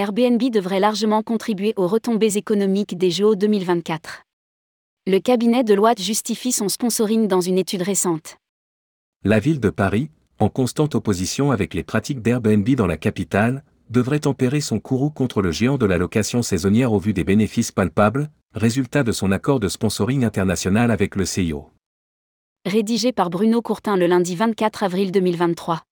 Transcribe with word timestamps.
Airbnb 0.00 0.42
devrait 0.50 0.80
largement 0.80 1.22
contribuer 1.22 1.74
aux 1.76 1.86
retombées 1.86 2.38
économiques 2.38 2.96
des 2.96 3.10
Jeux 3.10 3.36
2024. 3.36 4.22
Le 5.06 5.18
cabinet 5.18 5.62
de 5.62 5.74
Deloitte 5.74 6.00
justifie 6.00 6.52
son 6.52 6.70
sponsoring 6.70 7.28
dans 7.28 7.42
une 7.42 7.58
étude 7.58 7.82
récente. 7.82 8.38
La 9.24 9.40
ville 9.40 9.60
de 9.60 9.68
Paris, 9.68 10.08
en 10.38 10.48
constante 10.48 10.94
opposition 10.94 11.50
avec 11.50 11.74
les 11.74 11.82
pratiques 11.82 12.22
d'Airbnb 12.22 12.66
dans 12.70 12.86
la 12.86 12.96
capitale, 12.96 13.62
devrait 13.90 14.20
tempérer 14.20 14.62
son 14.62 14.80
courroux 14.80 15.10
contre 15.10 15.42
le 15.42 15.52
géant 15.52 15.76
de 15.76 15.84
la 15.84 15.98
location 15.98 16.40
saisonnière 16.40 16.94
au 16.94 16.98
vu 16.98 17.12
des 17.12 17.24
bénéfices 17.24 17.70
palpables, 17.70 18.30
résultat 18.54 19.02
de 19.02 19.12
son 19.12 19.30
accord 19.32 19.60
de 19.60 19.68
sponsoring 19.68 20.24
international 20.24 20.90
avec 20.90 21.14
le 21.14 21.26
CIO. 21.26 21.68
Rédigé 22.64 23.12
par 23.12 23.28
Bruno 23.28 23.60
Courtin 23.60 23.98
le 23.98 24.06
lundi 24.06 24.34
24 24.34 24.82
avril 24.82 25.12
2023. 25.12 25.82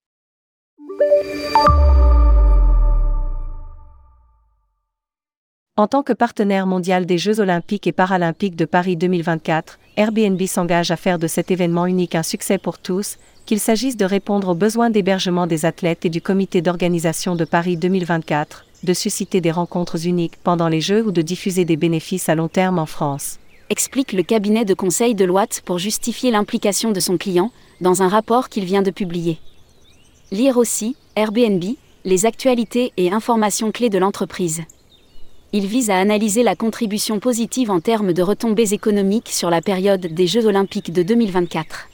En 5.78 5.87
tant 5.87 6.02
que 6.02 6.12
partenaire 6.12 6.66
mondial 6.66 7.06
des 7.06 7.18
Jeux 7.18 7.38
olympiques 7.38 7.87
et 7.87 7.92
paralympiques 7.92 8.56
de 8.56 8.64
Paris 8.64 8.96
2024, 8.96 9.78
Airbnb 9.96 10.42
s'engage 10.42 10.91
à 10.91 10.96
faire 10.96 11.20
de 11.20 11.28
cet 11.28 11.52
événement 11.52 11.87
unique 11.87 12.16
un 12.16 12.24
succès 12.24 12.59
pour 12.59 12.80
tous, 12.80 13.16
qu'il 13.46 13.60
s'agisse 13.60 13.96
de 13.96 14.04
répondre 14.04 14.48
aux 14.48 14.54
besoins 14.56 14.91
d'hébergement 14.91 15.46
des 15.46 15.66
athlètes 15.66 16.04
et 16.04 16.10
du 16.10 16.20
comité 16.20 16.62
d'organisation 16.62 17.37
de 17.37 17.45
Paris 17.45 17.77
2024, 17.77 18.64
de 18.82 18.92
susciter 18.92 19.41
des 19.41 19.52
rencontres 19.52 20.04
uniques 20.04 20.37
pendant 20.42 20.66
les 20.66 20.80
Jeux 20.80 21.06
ou 21.06 21.12
de 21.12 21.23
diffuser 21.23 21.64
des 21.64 21.77
bénéfices 21.77 22.29
à 22.29 22.34
long 22.34 22.48
terme 22.48 22.80
en 22.80 22.87
France. 22.87 23.38
Explique 23.70 24.12
le 24.12 24.24
cabinet 24.24 24.65
de 24.65 24.74
conseil 24.74 25.15
de 25.15 25.24
Loite 25.24 25.62
pour 25.65 25.79
justifier 25.79 26.32
l'implication 26.32 26.90
de 26.90 26.98
son 26.98 27.18
client 27.18 27.52
dans 27.80 28.02
un 28.02 28.09
rapport 28.09 28.48
qu'il 28.48 28.65
vient 28.65 28.82
de 28.82 28.90
publier. 28.90 29.38
Lire 30.32 30.56
aussi 30.56 30.96
Airbnb, 31.15 31.63
les 32.04 32.26
actualités 32.26 32.92
et 32.96 33.13
informations 33.13 33.70
clés 33.70 33.90
de 33.90 33.98
l'entreprise 33.98 34.65
il 35.52 35.66
vise 35.66 35.88
à 35.88 35.99
analyser 35.99 36.43
la 36.43 36.57
contribution 36.57 37.21
positive 37.21 37.71
en 37.71 37.80
termes 37.80 38.13
de 38.13 38.23
retombées 38.23 38.74
économiques 38.74 39.30
sur 39.30 39.49
la 39.49 39.63
période 39.63 40.01
des 40.01 40.27
Jeux 40.27 40.46
olympiques 40.46 40.93
de 40.93 41.02
2024. 41.02 41.88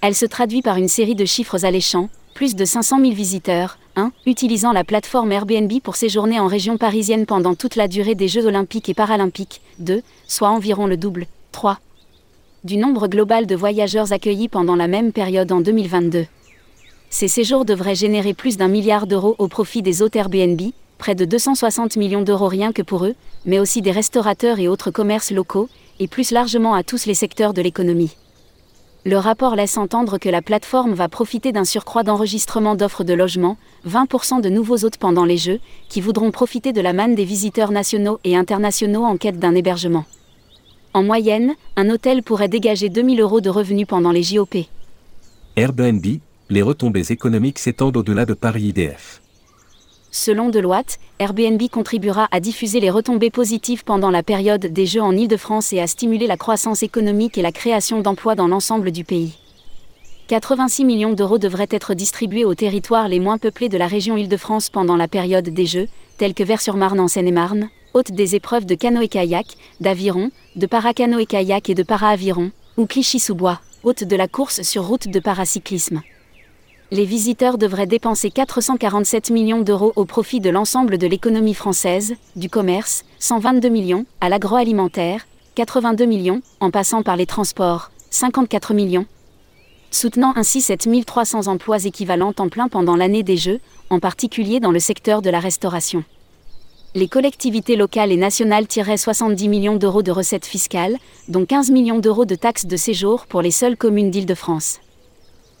Elle 0.00 0.14
se 0.14 0.26
traduit 0.26 0.62
par 0.62 0.76
une 0.76 0.88
série 0.88 1.16
de 1.16 1.24
chiffres 1.24 1.64
alléchants, 1.64 2.08
plus 2.34 2.54
de 2.54 2.64
500 2.64 3.00
000 3.00 3.12
visiteurs, 3.12 3.78
1. 3.96 4.12
Utilisant 4.26 4.72
la 4.72 4.84
plateforme 4.84 5.32
Airbnb 5.32 5.72
pour 5.82 5.96
séjourner 5.96 6.38
en 6.38 6.46
région 6.46 6.78
parisienne 6.78 7.26
pendant 7.26 7.56
toute 7.56 7.74
la 7.74 7.88
durée 7.88 8.14
des 8.14 8.28
Jeux 8.28 8.46
olympiques 8.46 8.88
et 8.88 8.94
paralympiques, 8.94 9.60
2. 9.80 10.02
Soit 10.28 10.50
environ 10.50 10.86
le 10.86 10.96
double, 10.96 11.26
3. 11.50 11.80
Du 12.62 12.76
nombre 12.76 13.08
global 13.08 13.46
de 13.46 13.56
voyageurs 13.56 14.12
accueillis 14.12 14.48
pendant 14.48 14.76
la 14.76 14.86
même 14.86 15.10
période 15.10 15.50
en 15.50 15.60
2022. 15.60 16.26
Ces 17.10 17.26
séjours 17.26 17.64
devraient 17.64 17.96
générer 17.96 18.34
plus 18.34 18.56
d'un 18.56 18.68
milliard 18.68 19.08
d'euros 19.08 19.34
au 19.38 19.48
profit 19.48 19.82
des 19.82 20.00
hôtes 20.02 20.14
Airbnb, 20.14 20.60
près 20.98 21.14
de 21.14 21.24
260 21.24 21.96
millions 21.96 22.22
d'euros 22.22 22.48
rien 22.48 22.72
que 22.72 22.82
pour 22.82 23.04
eux, 23.06 23.14
mais 23.46 23.58
aussi 23.58 23.80
des 23.80 23.92
restaurateurs 23.92 24.58
et 24.58 24.68
autres 24.68 24.90
commerces 24.90 25.30
locaux, 25.30 25.68
et 26.00 26.08
plus 26.08 26.30
largement 26.30 26.74
à 26.74 26.82
tous 26.82 27.06
les 27.06 27.14
secteurs 27.14 27.54
de 27.54 27.62
l'économie. 27.62 28.14
Le 29.04 29.16
rapport 29.16 29.56
laisse 29.56 29.78
entendre 29.78 30.18
que 30.18 30.28
la 30.28 30.42
plateforme 30.42 30.92
va 30.92 31.08
profiter 31.08 31.52
d'un 31.52 31.64
surcroît 31.64 32.02
d'enregistrement 32.02 32.74
d'offres 32.74 33.04
de 33.04 33.14
logement, 33.14 33.56
20% 33.88 34.42
de 34.42 34.48
nouveaux 34.48 34.84
hôtes 34.84 34.98
pendant 34.98 35.24
les 35.24 35.36
Jeux, 35.36 35.60
qui 35.88 36.00
voudront 36.00 36.30
profiter 36.30 36.72
de 36.72 36.80
la 36.80 36.92
manne 36.92 37.14
des 37.14 37.24
visiteurs 37.24 37.70
nationaux 37.70 38.18
et 38.24 38.36
internationaux 38.36 39.04
en 39.04 39.16
quête 39.16 39.38
d'un 39.38 39.54
hébergement. 39.54 40.04
En 40.94 41.02
moyenne, 41.02 41.54
un 41.76 41.90
hôtel 41.90 42.22
pourrait 42.22 42.48
dégager 42.48 42.88
2000 42.88 43.20
euros 43.20 43.40
de 43.40 43.50
revenus 43.50 43.86
pendant 43.86 44.10
les 44.10 44.22
JOP. 44.22 44.56
Airbnb, 45.56 46.04
les 46.50 46.62
retombées 46.62 47.10
économiques 47.12 47.58
s'étendent 47.58 47.96
au-delà 47.96 48.26
de 48.26 48.34
Paris 48.34 48.64
IDF. 48.64 49.22
Selon 50.10 50.48
Deloitte, 50.48 50.98
Airbnb 51.18 51.60
contribuera 51.70 52.28
à 52.30 52.40
diffuser 52.40 52.80
les 52.80 52.88
retombées 52.88 53.30
positives 53.30 53.84
pendant 53.84 54.10
la 54.10 54.22
période 54.22 54.64
des 54.64 54.86
Jeux 54.86 55.02
en 55.02 55.14
Île-de-France 55.14 55.74
et 55.74 55.80
à 55.80 55.86
stimuler 55.86 56.26
la 56.26 56.38
croissance 56.38 56.82
économique 56.82 57.36
et 57.36 57.42
la 57.42 57.52
création 57.52 58.00
d'emplois 58.00 58.34
dans 58.34 58.48
l'ensemble 58.48 58.90
du 58.90 59.04
pays. 59.04 59.34
86 60.28 60.84
millions 60.86 61.12
d'euros 61.12 61.38
devraient 61.38 61.68
être 61.70 61.92
distribués 61.92 62.46
aux 62.46 62.54
territoires 62.54 63.08
les 63.08 63.20
moins 63.20 63.38
peuplés 63.38 63.68
de 63.68 63.76
la 63.76 63.86
région 63.86 64.16
Île-de-France 64.16 64.70
pendant 64.70 64.96
la 64.96 65.08
période 65.08 65.48
des 65.48 65.66
Jeux, 65.66 65.88
tels 66.16 66.34
que 66.34 66.42
Vers-sur-Marne 66.42 67.00
en 67.00 67.08
Seine-et-Marne, 67.08 67.68
hôte 67.92 68.12
des 68.12 68.34
épreuves 68.34 68.66
de 68.66 68.74
canoë-kayak, 68.74 69.46
d'aviron, 69.80 70.30
de 70.56 70.66
paracanoë-kayak 70.66 71.68
et 71.68 71.74
de 71.74 71.82
para-aviron, 71.82 72.50
ou 72.78 72.86
Clichy-sous-Bois, 72.86 73.60
hôte 73.84 74.04
de 74.04 74.16
la 74.16 74.28
course 74.28 74.62
sur 74.62 74.86
route 74.86 75.08
de 75.08 75.20
paracyclisme 75.20 76.02
les 76.90 77.04
visiteurs 77.04 77.58
devraient 77.58 77.86
dépenser 77.86 78.30
447 78.30 79.30
millions 79.30 79.60
d'euros 79.60 79.92
au 79.96 80.06
profit 80.06 80.40
de 80.40 80.48
l'ensemble 80.48 80.96
de 80.96 81.06
l'économie 81.06 81.54
française, 81.54 82.14
du 82.34 82.48
commerce, 82.48 83.04
122 83.18 83.68
millions, 83.68 84.06
à 84.22 84.30
l'agroalimentaire, 84.30 85.26
82 85.54 86.06
millions, 86.06 86.40
en 86.60 86.70
passant 86.70 87.02
par 87.02 87.16
les 87.16 87.26
transports, 87.26 87.90
54 88.10 88.72
millions, 88.72 89.04
soutenant 89.90 90.32
ainsi 90.36 90.62
7300 90.62 91.46
emplois 91.46 91.84
équivalents 91.84 92.32
en 92.38 92.48
plein 92.48 92.68
pendant 92.68 92.96
l'année 92.96 93.22
des 93.22 93.36
Jeux, 93.36 93.60
en 93.90 94.00
particulier 94.00 94.58
dans 94.58 94.72
le 94.72 94.80
secteur 94.80 95.20
de 95.20 95.30
la 95.30 95.40
restauration. 95.40 96.04
Les 96.94 97.08
collectivités 97.08 97.76
locales 97.76 98.12
et 98.12 98.16
nationales 98.16 98.66
tiraient 98.66 98.96
70 98.96 99.48
millions 99.48 99.76
d'euros 99.76 100.02
de 100.02 100.10
recettes 100.10 100.46
fiscales, 100.46 100.96
dont 101.28 101.44
15 101.44 101.70
millions 101.70 101.98
d'euros 101.98 102.24
de 102.24 102.34
taxes 102.34 102.64
de 102.64 102.76
séjour 102.78 103.26
pour 103.26 103.42
les 103.42 103.50
seules 103.50 103.76
communes 103.76 104.10
d'Île-de-France. 104.10 104.80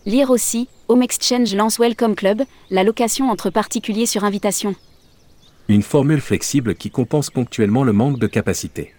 Lire 0.06 0.30
aussi, 0.30 0.68
Home 0.86 1.02
Exchange 1.02 1.54
lance 1.54 1.78
Welcome 1.78 2.14
Club, 2.14 2.42
la 2.70 2.84
location 2.84 3.30
entre 3.30 3.50
particuliers 3.50 4.06
sur 4.06 4.24
invitation. 4.24 4.74
Une 5.68 5.82
formule 5.82 6.20
flexible 6.20 6.76
qui 6.76 6.90
compense 6.90 7.30
ponctuellement 7.30 7.84
le 7.84 7.92
manque 7.92 8.18
de 8.18 8.26
capacité. 8.26 8.94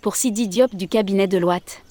Pour 0.00 0.16
Sidi 0.16 0.48
Diop 0.48 0.74
du 0.74 0.88
cabinet 0.88 1.26
de 1.26 1.36
Loite. 1.36 1.82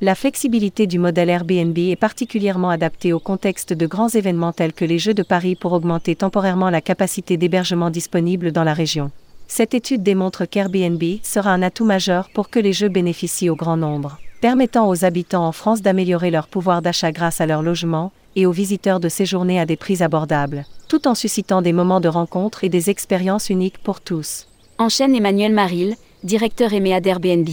La 0.00 0.14
flexibilité 0.14 0.86
du 0.86 0.98
modèle 0.98 1.30
Airbnb 1.30 1.78
est 1.78 1.96
particulièrement 1.96 2.70
adaptée 2.70 3.12
au 3.12 3.20
contexte 3.20 3.72
de 3.72 3.86
grands 3.86 4.08
événements 4.08 4.52
tels 4.52 4.72
que 4.72 4.84
les 4.84 4.98
Jeux 4.98 5.14
de 5.14 5.22
Paris 5.22 5.54
pour 5.54 5.72
augmenter 5.72 6.16
temporairement 6.16 6.70
la 6.70 6.80
capacité 6.80 7.36
d'hébergement 7.36 7.90
disponible 7.90 8.52
dans 8.52 8.64
la 8.64 8.74
région. 8.74 9.12
Cette 9.46 9.74
étude 9.74 10.02
démontre 10.02 10.46
qu'Airbnb 10.46 11.02
sera 11.22 11.52
un 11.52 11.62
atout 11.62 11.84
majeur 11.84 12.30
pour 12.34 12.48
que 12.48 12.58
les 12.58 12.72
Jeux 12.72 12.88
bénéficient 12.88 13.50
au 13.50 13.56
grand 13.56 13.76
nombre 13.76 14.18
permettant 14.44 14.90
aux 14.90 15.06
habitants 15.06 15.46
en 15.46 15.52
France 15.52 15.80
d'améliorer 15.80 16.30
leur 16.30 16.48
pouvoir 16.48 16.82
d'achat 16.82 17.12
grâce 17.12 17.40
à 17.40 17.46
leur 17.46 17.62
logement, 17.62 18.12
et 18.36 18.44
aux 18.44 18.52
visiteurs 18.52 19.00
de 19.00 19.08
séjourner 19.08 19.58
à 19.58 19.64
des 19.64 19.78
prix 19.78 20.02
abordables, 20.02 20.66
tout 20.86 21.08
en 21.08 21.14
suscitant 21.14 21.62
des 21.62 21.72
moments 21.72 22.02
de 22.02 22.08
rencontre 22.08 22.62
et 22.62 22.68
des 22.68 22.90
expériences 22.90 23.48
uniques 23.48 23.78
pour 23.78 24.02
tous. 24.02 24.46
Enchaîne 24.76 25.16
Emmanuel 25.16 25.54
Maril, 25.54 25.96
directeur 26.24 26.74
EMEA 26.74 27.00
d'Airbnb. 27.00 27.48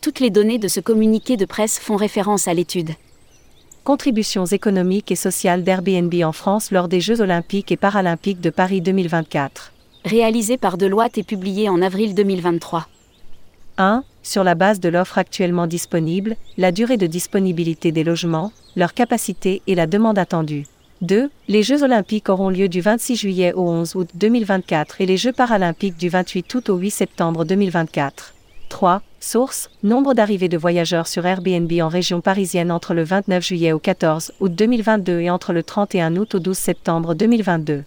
Toutes 0.00 0.20
les 0.20 0.30
données 0.30 0.60
de 0.60 0.68
ce 0.68 0.78
communiqué 0.78 1.36
de 1.36 1.44
presse 1.44 1.80
font 1.80 1.96
référence 1.96 2.46
à 2.46 2.54
l'étude. 2.54 2.90
Contributions 3.82 4.46
économiques 4.46 5.10
et 5.10 5.16
sociales 5.16 5.64
d'Airbnb 5.64 6.14
en 6.22 6.30
France 6.30 6.70
lors 6.70 6.86
des 6.86 7.00
Jeux 7.00 7.20
olympiques 7.20 7.72
et 7.72 7.76
paralympiques 7.76 8.40
de 8.40 8.50
Paris 8.50 8.80
2024. 8.80 9.72
Réalisé 10.04 10.56
par 10.56 10.78
Deloitte 10.78 11.18
et 11.18 11.24
publié 11.24 11.68
en 11.68 11.82
avril 11.82 12.14
2023. 12.14 12.86
1. 13.78 14.04
Sur 14.22 14.44
la 14.44 14.54
base 14.54 14.80
de 14.80 14.88
l'offre 14.88 15.18
actuellement 15.18 15.66
disponible, 15.66 16.36
la 16.58 16.72
durée 16.72 16.96
de 16.96 17.06
disponibilité 17.06 17.90
des 17.90 18.04
logements, 18.04 18.52
leur 18.76 18.94
capacité 18.94 19.62
et 19.66 19.74
la 19.74 19.86
demande 19.86 20.18
attendue. 20.18 20.66
2. 21.00 21.30
Les 21.48 21.62
Jeux 21.62 21.82
olympiques 21.82 22.28
auront 22.28 22.50
lieu 22.50 22.68
du 22.68 22.82
26 22.82 23.16
juillet 23.16 23.54
au 23.54 23.62
11 23.62 23.96
août 23.96 24.08
2024 24.14 25.00
et 25.00 25.06
les 25.06 25.16
Jeux 25.16 25.32
paralympiques 25.32 25.96
du 25.96 26.10
28 26.10 26.54
août 26.54 26.68
au 26.68 26.76
8 26.76 26.90
septembre 26.90 27.46
2024. 27.46 28.34
3. 28.68 29.02
Source 29.18 29.70
Nombre 29.82 30.14
d'arrivées 30.14 30.48
de 30.48 30.58
voyageurs 30.58 31.06
sur 31.06 31.26
Airbnb 31.26 31.70
en 31.80 31.88
région 31.88 32.20
parisienne 32.20 32.70
entre 32.70 32.94
le 32.94 33.02
29 33.02 33.44
juillet 33.44 33.72
au 33.72 33.78
14 33.78 34.32
août 34.40 34.54
2022 34.54 35.20
et 35.20 35.30
entre 35.30 35.54
le 35.54 35.62
31 35.62 36.16
août 36.16 36.34
au 36.34 36.38
12 36.38 36.56
septembre 36.56 37.14
2022. 37.14 37.84